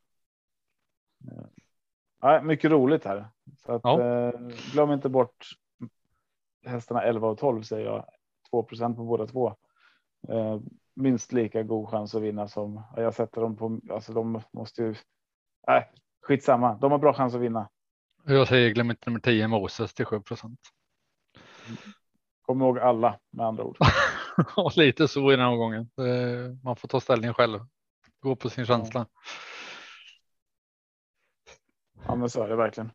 [2.20, 3.28] Ja, mycket roligt här.
[3.56, 4.00] Så att, ja.
[4.00, 4.40] eh,
[4.72, 5.46] glöm inte bort
[6.66, 8.04] hästarna 11 och 12 säger jag.
[8.52, 9.56] 2% på båda två.
[10.28, 10.60] Eh,
[10.94, 13.80] minst lika god chans att vinna som jag sätter dem på.
[13.90, 14.94] Alltså de måste ju.
[15.66, 15.90] Nej,
[16.22, 16.74] skitsamma.
[16.74, 17.68] De har bra chans att vinna.
[18.24, 20.22] Jag säger glöm inte nummer 10 Moses till 7
[22.50, 23.76] Kom ihåg alla med andra ord.
[24.76, 25.90] lite så i den här gången.
[26.62, 27.60] Man får ta ställning själv.
[28.20, 29.06] Gå på sin känsla.
[32.06, 32.92] Ja, men så är det verkligen.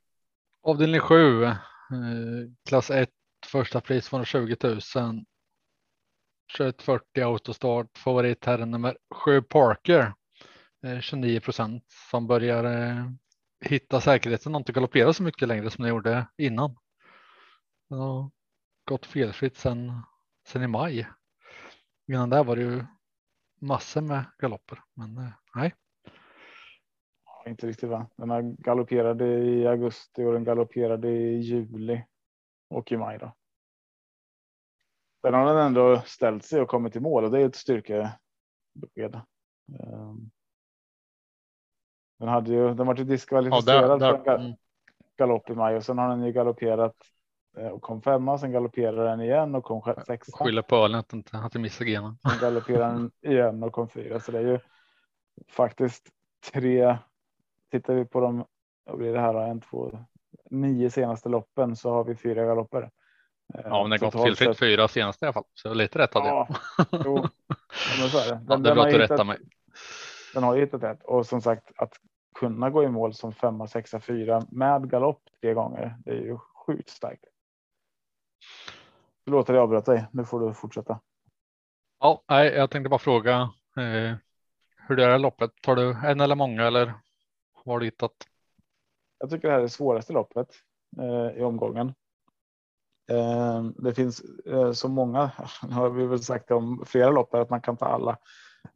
[0.64, 1.54] Avdelning 7, eh,
[2.70, 3.10] klass 1,
[3.46, 4.80] första pris 220 000.
[6.58, 10.14] 2140 autostart, favorit här nummer 7 Parker.
[11.02, 13.06] 29 procent som börjar eh,
[13.66, 16.76] hitta säkerheten och inte galoppera så mycket längre som det gjorde innan.
[18.86, 20.02] Gått felfritt sedan,
[20.48, 21.08] sedan i maj.
[22.08, 22.86] Innan där var det ju
[23.62, 25.74] massor med galopper, men eh, nej.
[27.46, 28.08] Inte riktigt va?
[28.16, 32.06] Den har galopperade i augusti och den galopperade i juli
[32.70, 33.34] och i maj då.
[35.22, 39.22] Sen har den ändå ställt sig och kommit i mål och det är ett styrkebesked.
[39.80, 40.32] Ehm.
[42.20, 44.24] Den hade ju, den var ju diskvalificerad ja, där, där.
[44.24, 44.56] för en
[45.18, 46.96] galopp i maj och sen har den ju galopperat
[47.72, 48.38] och kom femma.
[48.38, 50.38] Sen galopperade den igen och kom sexa.
[50.38, 52.18] Skyller på ölen att inte att missade genen.
[52.30, 54.20] Sen galopperade den igen och kom fyra.
[54.20, 54.60] Så det är ju
[55.50, 56.10] faktiskt
[56.54, 56.98] tre.
[57.72, 58.46] Tittar vi på de,
[58.86, 59.36] vad blir det här?
[59.36, 60.00] En, två,
[60.50, 62.82] nio senaste loppen så har vi fyra galopper.
[63.54, 65.44] Eh, ja, men det gått felfritt fyra senaste i alla fall.
[65.54, 66.48] Så lite rätt hade jag.
[66.78, 67.16] Ja, jo,
[68.00, 68.36] men så är det.
[68.36, 69.38] Den, ja, det är bra att du rättar mig.
[70.34, 71.94] Den har ju hittat rätt och som sagt att
[72.40, 75.96] kunna gå i mål som femma, sexa, fyra med galopp tre gånger.
[76.06, 77.26] Det är ju sjukt starkt.
[79.24, 80.06] Förlåt att jag avbröt dig.
[80.12, 81.00] Nu får du fortsätta.
[82.00, 83.36] Ja, nej, jag tänkte bara fråga
[83.78, 84.16] eh,
[84.88, 85.52] hur det är loppet.
[85.62, 86.86] Tar du en eller många eller
[87.66, 88.12] vad har du hittat?
[89.18, 90.48] Jag tycker det här är det svåraste loppet
[90.98, 91.94] eh, i omgången.
[93.12, 95.26] Eh, det finns eh, så många,
[95.72, 98.18] har vi väl sagt om flera lopp att man kan ta alla.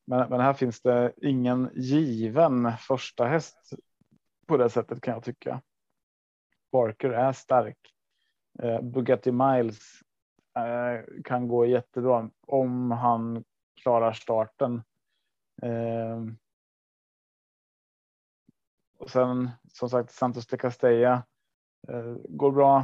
[0.05, 3.73] Men, men här finns det ingen given första häst
[4.47, 5.61] på det sättet kan jag tycka.
[6.71, 7.77] Barker är stark.
[8.63, 10.01] Eh, Bugatti Miles
[10.57, 13.43] eh, kan gå jättebra om han
[13.81, 14.83] klarar starten.
[15.61, 16.23] Eh,
[18.99, 21.23] och sen som sagt Santos de Castella
[21.87, 22.77] eh, går bra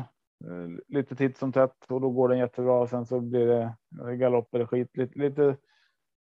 [0.45, 2.79] eh, lite titt som tätt och då går den jättebra.
[2.79, 3.75] Och sen så blir det
[4.15, 4.97] galopp eller skit.
[4.97, 5.57] Lite, lite,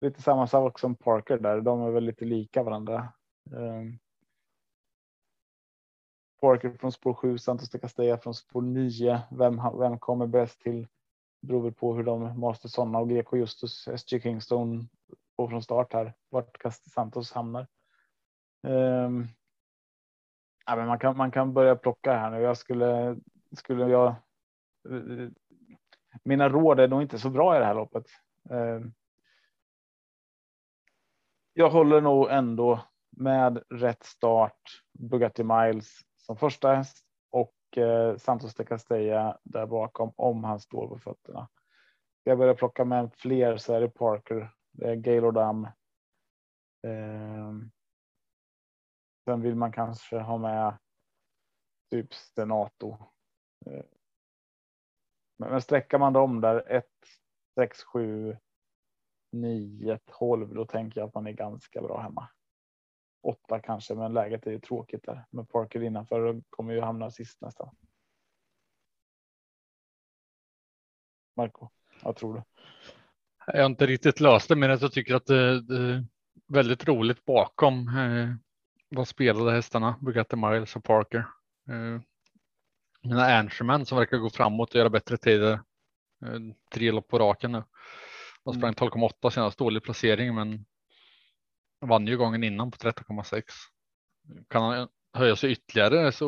[0.01, 1.61] lite samma sak som Parker där.
[1.61, 3.13] De är väl lite lika varandra.
[3.51, 3.99] Um,
[6.43, 9.21] Parker från spår 7, Santos de Castella från spår 9.
[9.31, 10.87] Vem, vem kommer bäst till?
[11.41, 14.87] Beror väl på hur de Master Sonna och Greco Justus, SG Kingstone
[15.35, 16.13] går från start här.
[16.29, 17.67] Vart Santos hamnar.
[18.67, 19.27] Um,
[20.65, 22.41] ja, men man kan man kan börja plocka här nu.
[22.41, 23.17] Jag skulle
[23.55, 24.07] skulle jag.
[24.89, 25.29] Eh,
[26.23, 28.05] mina råd är nog inte så bra i det här loppet.
[28.49, 28.93] Um,
[31.53, 34.83] jag håller nog ändå med rätt start.
[34.99, 40.87] Bugatti Miles som första häst och eh, Santos de Castella där bakom om han står
[40.87, 41.49] på fötterna.
[42.21, 45.63] Ska jag börjar plocka med fler så är det Parker, det är Gaylord Dam.
[46.87, 47.53] Eh,
[49.25, 50.77] sen vill man kanske ha med
[51.91, 52.97] typ Stenato.
[53.65, 53.85] Eh,
[55.37, 56.85] men sträcker man dem där 1,
[57.55, 58.37] 6, 7,
[59.31, 62.29] 9, 12, då tänker jag att man är ganska bra hemma.
[63.23, 67.11] 8 kanske, men läget är ju tråkigt där med Parker innanför och kommer ju hamna
[67.11, 67.75] sist nästan.
[71.35, 71.69] Marco,
[72.03, 72.43] vad tror du?
[73.45, 76.05] Jag har inte riktigt löst det, men jag tycker att det, det är
[76.47, 78.29] väldigt roligt bakom eh,
[78.89, 81.27] vad spelade hästarna, Bugatti Miles och Parker.
[81.69, 82.01] Eh,
[83.01, 85.53] mina Ernstman som verkar gå framåt och göra bättre tider.
[86.25, 86.39] Eh,
[86.73, 87.63] tre lopp på raken nu.
[88.43, 90.65] De sprang 12,8 senast dålig placering, men
[91.87, 93.43] vann ju gången innan på 13,6.
[94.49, 96.25] Kan han höja sig ytterligare så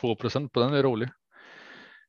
[0.00, 1.08] 2% på den är rolig.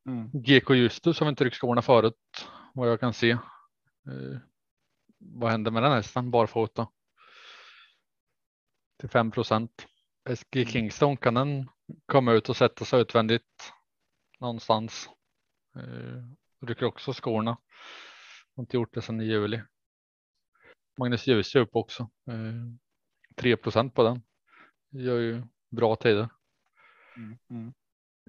[0.05, 0.29] Mm.
[0.33, 3.31] GK Justus har inte ryckt skorna förut vad jag kan se.
[3.31, 4.37] Eh,
[5.17, 6.87] vad händer med den hästen barfota?
[8.99, 9.87] Till 5 procent.
[10.35, 10.67] SG mm.
[10.67, 11.69] Kingston kan den
[12.05, 13.73] komma ut och sätta sig utvändigt
[14.39, 15.09] någonstans.
[15.75, 17.57] Eh, rycker också skorna.
[18.55, 19.61] Har inte gjort det sedan i juli.
[20.97, 22.09] Magnus Ljusdjup också.
[22.27, 24.21] Eh, 3 på den.
[24.89, 26.29] Gör ju bra tider.
[27.17, 27.73] Mm, mm.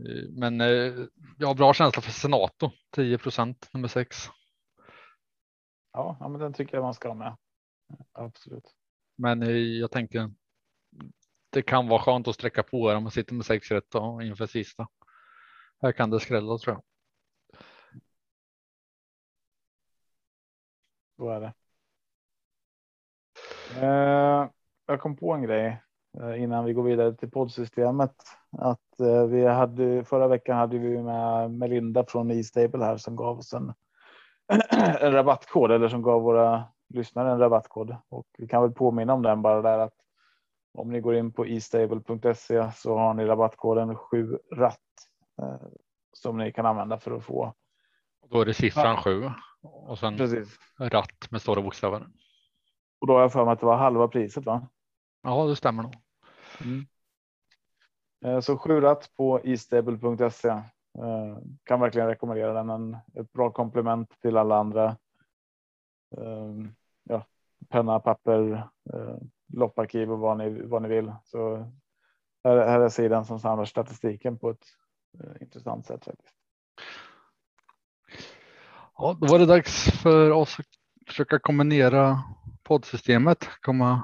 [0.01, 1.07] Eh, men eh,
[1.39, 4.17] jag har bra känsla för Senato 10% nummer 6.
[5.93, 7.37] Ja, men den tycker jag man ska ha med.
[8.13, 8.75] Absolut.
[9.17, 9.41] Men
[9.79, 10.31] jag tänker.
[11.51, 14.47] Det kan vara skönt att sträcka på om man sitter med 6 rätt och inför
[14.47, 14.89] sista.
[15.83, 16.83] Här kan det skrälla tror jag.
[21.17, 21.55] Så är det.
[23.83, 24.49] Eh,
[24.87, 25.83] jag kom på en grej
[26.21, 28.15] eh, innan vi går vidare till poddsystemet.
[28.59, 33.39] Att eh, vi hade förra veckan hade vi med Melinda från E-stable här som gav
[33.39, 33.75] oss en,
[35.01, 39.23] en rabattkod eller som gav våra lyssnare en rabattkod och vi kan väl påminna om
[39.23, 39.95] den bara där att
[40.75, 44.79] om ni går in på estable.se så har ni rabattkoden 7 ratt
[46.13, 47.55] som ni kan använda för att få.
[48.31, 49.31] Då är det siffran 7
[49.63, 50.59] och sen Precis.
[50.79, 52.07] ratt med stora bokstäver.
[53.05, 54.69] Och då har jag för mig att det var halva priset va?
[55.23, 55.95] Ja, det stämmer nog.
[56.65, 56.87] Mm.
[58.25, 62.71] Eh, så 7 ratt på estable.se eh, kan verkligen rekommendera den.
[62.71, 64.97] En, ett bra komplement till alla andra.
[67.03, 67.27] Ja,
[67.69, 68.69] penna, papper,
[69.53, 71.13] lopparkiv och vad ni, vad ni vill.
[71.25, 71.57] Så
[72.45, 74.67] här, här är sidan som samlar statistiken på ett
[75.21, 76.35] eh, intressant sätt faktiskt.
[78.97, 80.67] Ja, då var det dags för oss att
[81.07, 82.19] försöka kombinera
[82.65, 84.03] poddsystemet, komma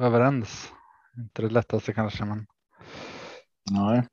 [0.00, 0.72] överens.
[1.16, 2.46] Inte det lättaste kanske, men.
[3.70, 4.06] Nej.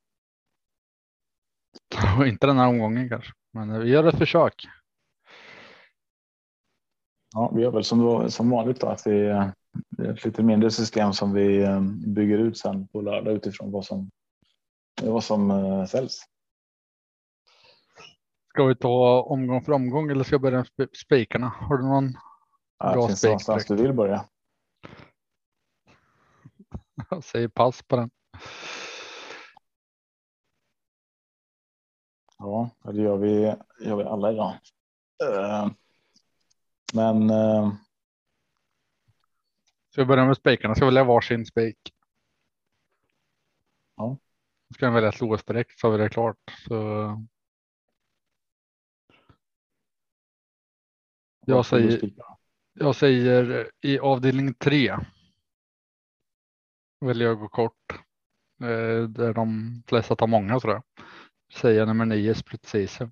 [2.30, 4.68] inte den här omgången kanske, men vi gör ett försök.
[7.34, 9.32] Ja, vi gör väl som, som vanligt då att vi
[9.90, 13.72] det är ett lite mindre system som vi eh, bygger ut sen på lördag utifrån
[13.72, 14.12] vad som,
[15.02, 16.20] vad som uh, säljs.
[18.50, 21.48] Ska vi ta omgång för omgång eller ska jag börja med spikarna?
[21.48, 22.14] Har du någon
[22.78, 23.24] ja, bra spik?
[23.24, 24.26] någonstans du vill börja.
[27.10, 28.10] Jag säger pass på den.
[32.38, 34.54] Ja, det gör vi, gör vi alla idag.
[35.24, 35.72] Uh,
[36.94, 37.74] men uh,
[39.96, 40.76] Ska vi börja med spikarna?
[40.76, 41.78] Ska vi välja varsin spik?
[43.96, 44.18] Ja.
[44.74, 46.38] Ska jag välja ett lås direkt så har vi det klart.
[46.68, 46.76] Så...
[51.46, 52.12] Jag säger,
[52.78, 54.98] jag säger i avdelning tre.
[57.00, 57.92] Väljer jag gå kort.
[58.62, 60.84] Eh, där de flesta tar många tror jag.
[61.54, 63.12] Säger nummer nio split season.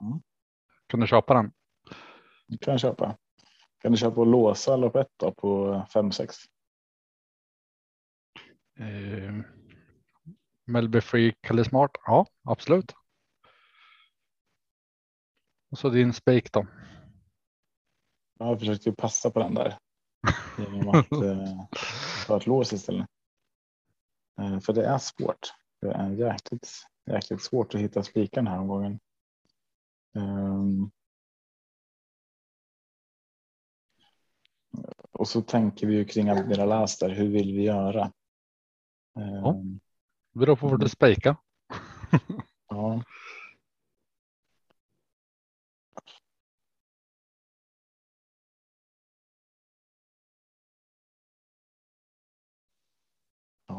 [0.00, 0.20] Mm.
[0.86, 1.52] Kan du köpa den?
[2.46, 3.16] Det kan jag köpa.
[3.82, 6.30] Kan du köpa och låsa lopp ett då på 5-6?
[8.78, 9.34] Eh,
[10.64, 11.90] Melby Free Kalle Smart.
[12.04, 12.94] Ja, absolut.
[15.70, 16.66] Och så din spik då.
[18.38, 19.78] Jag försökte ju passa på den där.
[20.58, 21.66] Genom att eh,
[22.26, 23.06] ta ett lås istället.
[24.40, 25.52] Eh, för det är svårt.
[25.80, 26.70] Det är jäkligt,
[27.10, 28.98] jäkligt svårt att hitta spiken här omgången.
[30.14, 30.90] Um,
[35.18, 37.08] Och så tänker vi ju kring Admiral Aster.
[37.08, 38.12] Hur vill vi göra?
[39.14, 39.50] Ja.
[39.50, 39.80] Ehm,
[40.32, 41.36] det beror på var du spikar.
[42.68, 43.02] ja.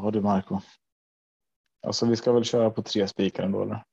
[0.02, 0.60] Ja du Marco.
[1.86, 3.84] Alltså vi ska väl köra på tre spikar ändå eller?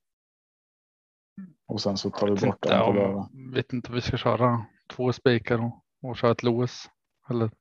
[1.67, 3.29] Och sen så tar vi bort Inte, en på om, lördag.
[3.53, 6.89] vet inte om vi ska köra två spikar och, och köra ett lås
[7.29, 7.51] eller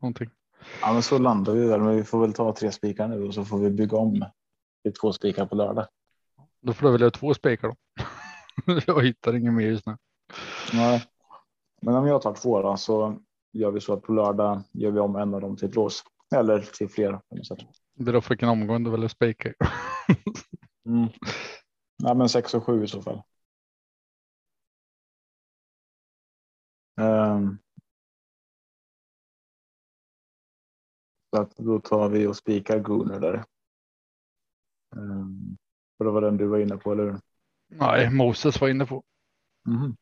[0.00, 0.30] någonting.
[0.80, 1.78] Ja men så landar vi där.
[1.78, 4.24] Men vi får väl ta tre spikar nu och så får vi bygga om
[4.82, 5.86] till två spikar på lördag.
[6.60, 7.76] Då får du väl göra två spikar då.
[8.86, 9.96] Jag hittar ingen mer just nu.
[10.72, 11.04] Nej.
[11.82, 13.18] Men om jag tar två då så
[13.52, 16.04] gör vi så att på lördag gör vi om en av dem till ett lås.
[16.34, 17.20] Eller till flera.
[17.28, 17.58] på något sätt.
[17.94, 19.54] Det är då vilken omgång du väljer spika.
[20.86, 21.08] Mm.
[21.96, 23.22] Ja, men sex och sju i så fall.
[27.00, 27.58] Ehm.
[31.30, 33.44] Så att då tar vi och spikar Gunnar där.
[34.96, 35.56] Um,
[35.98, 37.20] för det var den du var inne på, eller hur?
[37.68, 39.04] Nej, Moses var inne på.
[39.68, 39.96] Mhm.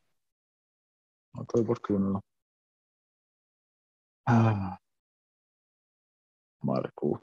[1.33, 2.21] Jag tar bort Gunnar då.
[4.23, 4.77] Ah.
[6.63, 7.17] Marco.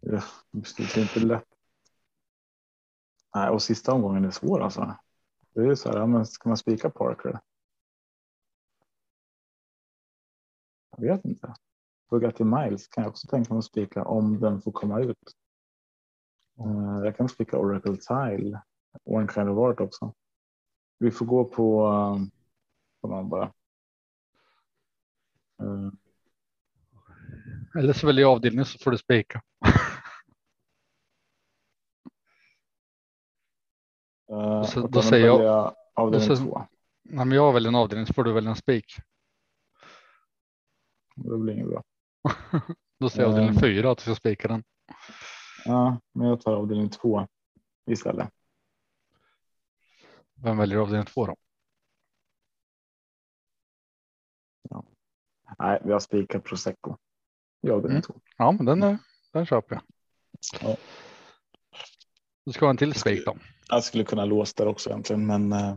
[0.00, 1.44] Ja, det är inte lätt.
[3.34, 4.96] Nej, och sista omgången är svår alltså.
[5.54, 7.40] Det är ju så här, ja, men ska man spika Parker?
[10.96, 11.54] Jag vet inte.
[12.10, 15.34] Bugatti Miles kan jag också tänka mig att spika om den får komma ut.
[16.58, 18.62] Eh, jag kan spika Oracle Tile.
[19.04, 20.14] One kind of art också.
[20.98, 22.16] Vi får gå på, eh,
[23.00, 23.52] på någon bara.
[25.60, 25.90] Eh,
[27.78, 29.42] eller så väljer jag avdelning så får du spika.
[34.30, 36.66] eh, så- då säger jag- Avdelning då två.
[37.02, 38.96] Nej, men jag väljer en avdelning så får du välja en spik.
[41.16, 41.82] Det blir inget bra.
[42.98, 43.60] Då säger jag avdelning Mm.
[43.60, 44.64] fyra att du ska spika den.
[45.64, 47.28] Ja, men jag tar avdelning två
[47.90, 48.30] istället.
[50.34, 51.36] Vem väljer avdelning två då?
[55.58, 56.96] Nej, vi har spikat prosecco.
[57.66, 58.20] I avdelning Mm.
[58.38, 58.98] Ja, men den, är-
[59.32, 59.82] den köper jag.
[60.62, 60.76] Ja.
[62.44, 63.36] Du ska ha en till spik då.
[63.68, 65.76] Jag skulle kunna låsa där också egentligen, men eh,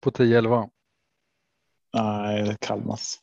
[0.00, 0.70] På 10-11.
[1.94, 3.20] nej, Kalmas.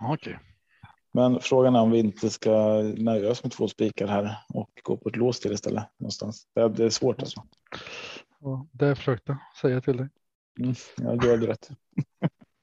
[0.00, 0.38] Okej.
[1.12, 4.96] Men frågan är om vi inte ska nöja oss med två spikar här och gå
[4.96, 6.46] på ett lås till istället någonstans.
[6.54, 7.46] Det, det är svårt alltså.
[8.40, 10.08] Ja, Det försökte jag säga till dig.
[10.60, 11.70] Mm, ja, du hade rätt.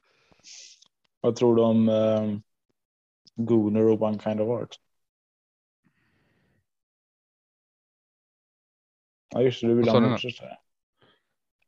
[1.20, 2.38] Vad tror du om eh,
[3.36, 4.76] Gooner och One Kind of Art?
[9.28, 10.00] Ja, just det, du vill ha?
[10.00, 10.34] Moses.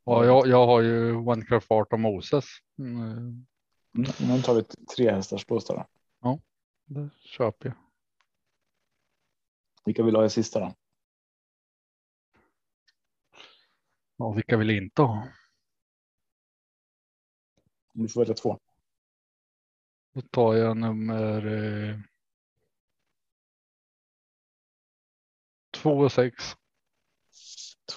[0.03, 2.45] Ja, jag, jag har ju One Craft Art och Moses.
[2.79, 3.45] Mm,
[3.95, 4.63] Mm, nu tar vi
[4.95, 5.85] tre hästars bås då.
[6.85, 7.75] Det köper jag.
[9.85, 10.73] Vilka vill ha i sista då?
[14.17, 15.27] Ja, vilka vill inte ha?
[17.93, 18.59] Du får välja två.
[20.19, 21.99] Då tar jag nummer eh,
[25.77, 26.55] två och sex.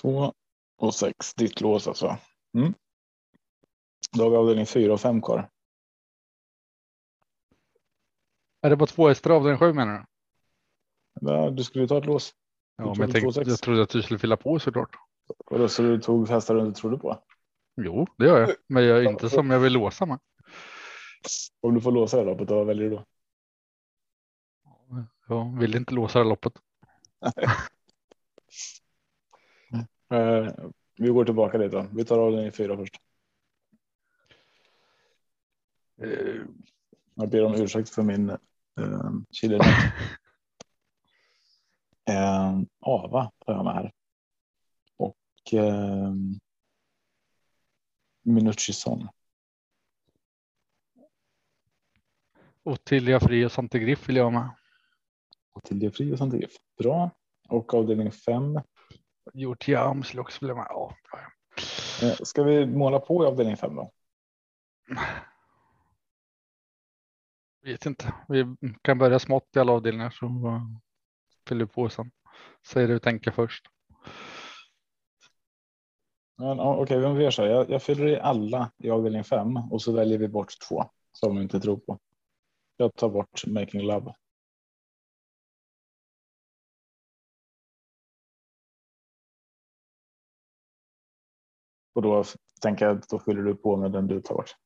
[0.00, 0.34] Två
[0.76, 2.18] och sex, ditt lås alltså.
[2.54, 2.74] Mm.
[4.12, 5.50] Då har vi avdelning fyra och fem kvar.
[8.60, 10.04] Är det bara två hästar av den sju menar du?
[11.20, 12.34] Ja, du skulle ju ta ett lås.
[12.76, 14.96] Ja, men jag, tänkte, jag trodde att du skulle fylla på såklart.
[15.46, 17.18] Och då, så du tog hästar du inte trodde på.
[17.76, 20.18] Jo, det gör jag, men jag är inte som jag vill låsa med.
[21.60, 23.04] Om du får låsa det loppet, vad väljer du då?
[25.28, 26.52] Jag vill inte låsa det loppet.
[30.10, 30.48] Eh,
[30.98, 31.86] vi går tillbaka då.
[31.92, 32.94] Vi tar avdelning fyra först.
[36.02, 36.42] Eh,
[37.14, 39.54] Jag ber om ursäkt för min eh, chili.
[42.08, 43.92] eh, Ava tar jag med här.
[44.96, 46.12] Och eh,
[48.22, 49.08] Minucci-son.
[52.64, 54.50] Ottilia Fri och Sante Griff vill jag ha med.
[55.70, 56.34] Det fri och sånt.
[56.34, 56.48] är
[56.78, 57.10] Bra.
[57.48, 58.60] Och avdelning fem.
[59.32, 60.66] Gjort jam skulle jag också vilja med.
[60.68, 60.96] Ja.
[62.02, 63.92] Eh, ska vi måla på i avdelning fem då?
[67.62, 68.14] Vet inte.
[68.28, 70.30] Vi kan börja smått i alla avdelningar så
[71.48, 72.10] fyller vi på sen.
[72.66, 73.66] Säg det vi tänker först.
[76.38, 77.48] Men, Okej, men vi gör så här.
[77.48, 81.36] Jag, jag fyller i alla i avdelning fem och så väljer vi bort två som
[81.36, 81.98] vi inte tror på.
[82.82, 84.14] Jag tar bort Making Love.
[91.94, 92.24] Och då
[92.60, 94.56] tänker jag att då fyller du på med den du tar bort.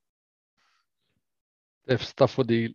[1.89, 2.75] F Staffodil.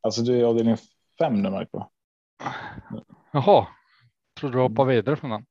[0.00, 0.76] Alltså du är i avdelning
[1.18, 1.84] fem nu Marco.
[3.32, 3.66] Jaha,
[4.40, 5.46] tror du hoppa vidare från den?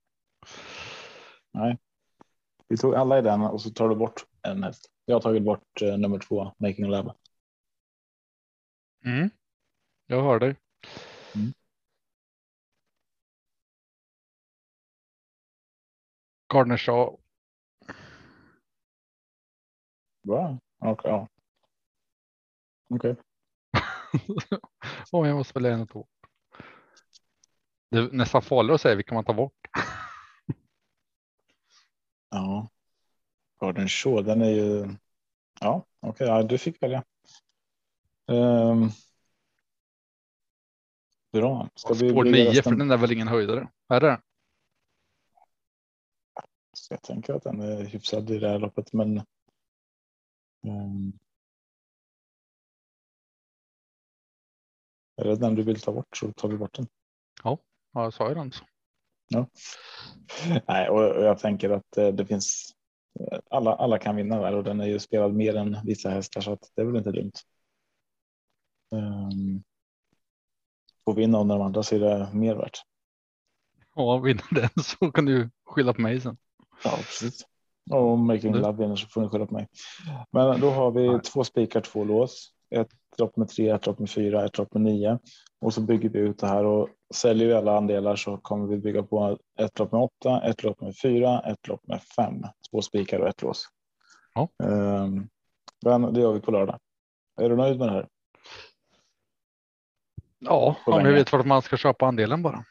[2.68, 4.92] Vi tog alla i den och så tar du bort en häst.
[5.06, 7.14] Jag har tagit bort eh, nummer två, Making Love.
[9.06, 9.30] Mm.
[10.08, 10.56] Jag hör dig.
[11.36, 11.54] Mm.
[16.54, 17.18] Gardner Shaw.
[20.24, 20.60] Bra.
[20.80, 21.12] Okej.
[21.12, 21.28] Ja.
[22.90, 23.16] Okej.
[25.12, 26.08] Åh, jag måste välja en och två.
[27.90, 29.54] Det är nästan farligt att säga vilka man tar bort.
[32.32, 32.70] Ja.
[33.60, 34.96] Garden Shaw, den är ju.
[35.62, 37.04] Ja, okej, ja, du fick välja.
[38.30, 38.90] Ehm.
[41.32, 41.70] Bra.
[41.76, 42.64] Ska vi Spår bygga 9 resten?
[42.64, 43.70] för den är väl ingen höjdare?
[43.90, 44.22] Är det?
[46.74, 49.18] Så jag tänker att den är hyfsad i det här loppet, men.
[50.68, 51.14] ehm,
[55.16, 56.88] Är det den du vill ta bort så tar vi bort den.
[57.44, 57.58] Ja,
[57.94, 58.52] jag sa ju den.
[58.52, 59.46] Så.
[60.68, 62.72] Nej, och och jag tänker att eh, det finns.
[63.20, 66.42] eh, Alla, alla kan vinna där och den är ju spelad mer än vissa hästar
[66.42, 67.32] så att det är väl inte dumt.
[68.92, 69.64] Um,
[71.06, 72.78] får vi in någon av de andra så är det mer värt.
[73.96, 76.38] Ja, vinner den så kan du skylla på mig sen.
[76.84, 77.46] Ja, precis.
[77.92, 79.68] Och om Making Du- Love vinner så får ni skylla på mig.
[80.32, 81.22] Men då har vi Nej.
[81.22, 82.54] två spikar, två lås.
[82.70, 85.20] Ett lopp med tre, ett lopp med fyra, ett lopp med nio.
[85.62, 88.78] Och så bygger vi ut det här och säljer vi alla andelar så kommer vi
[88.78, 92.42] bygga på ett lopp med åtta, ett lopp med fyra, ett lopp med fem.
[92.72, 93.66] Två spikar och ett lås.
[94.34, 94.50] Ja.
[94.64, 95.30] Ehm,
[95.86, 96.80] men det gör vi på lördag.
[97.42, 98.08] Är du nöjd med det här?
[100.40, 101.12] Ja, om länge.
[101.12, 102.66] vet vart man ska köpa andelen bara.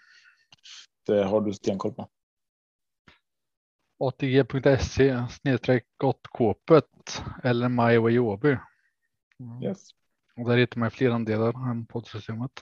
[1.06, 2.08] Det har du stenkoll på.
[3.98, 8.56] ATG.se snedstreck gottkåpet eller MyWay Åby.
[9.40, 9.62] Mm.
[9.62, 9.90] Yes.
[10.36, 12.52] Och där hittar man fler andelar än poddsystemet.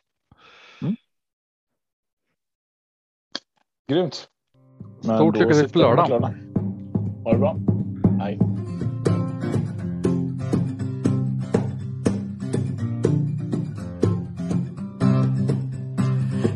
[3.89, 4.29] Grymt.
[5.05, 6.35] Men Stort lycka till på vi lördag.
[7.25, 7.76] Ha det bra.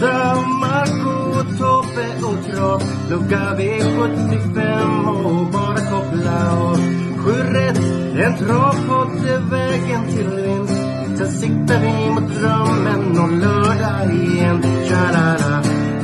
[0.00, 6.76] Gustav, Marco, Tobbe och Trav Lucka V75 och bara koppla av
[7.16, 7.78] Sju rätt,
[8.24, 11.18] en travpott är vägen till vinst.
[11.18, 14.62] Sen siktar vi mot drömmen och lördag igen.
[14.88, 15.62] Tja-la-la.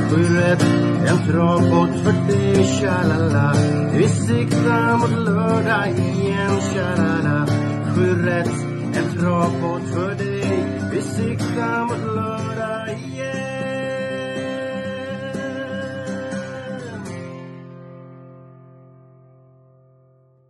[0.09, 0.63] Sju rätt,
[1.07, 3.53] en travpott för dig Tja-la-la.
[3.93, 6.61] Vi siktar mot lördag igen.
[6.73, 7.47] Tja-la-la.
[7.95, 12.36] Sju rätt, en travpott för dig Vi siktar mot lördag.